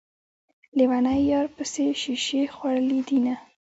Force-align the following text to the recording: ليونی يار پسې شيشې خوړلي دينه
ليونی 0.77 1.17
يار 1.31 1.47
پسې 1.55 1.85
شيشې 2.01 2.41
خوړلي 2.55 2.99
دينه 3.09 3.35